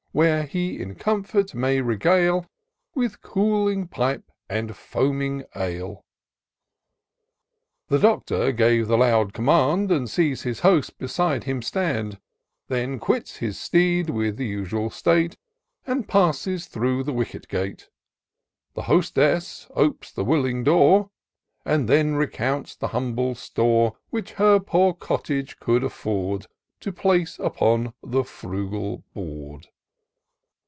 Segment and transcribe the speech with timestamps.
[0.13, 2.45] Where he in comfort may regale.
[2.93, 6.03] With cooling pipe and foaming ale.
[7.87, 8.07] j60 tour of doctor syntax The
[8.47, 12.19] Doctor gave the loud command^ And sees the Host beside him stand;
[12.67, 15.37] Then quits his steed with usual state,
[15.87, 17.87] And passes through the wicket gate;
[18.73, 21.09] The Hostess opes the willing door,
[21.63, 26.47] And then recounts the humble store Which her poor cottage could afford.
[26.81, 29.67] To place upon the frugal board.